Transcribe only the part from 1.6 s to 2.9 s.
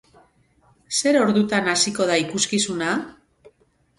hasiko da ikuskizuna?